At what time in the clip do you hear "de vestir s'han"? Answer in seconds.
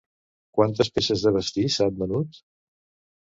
1.27-2.01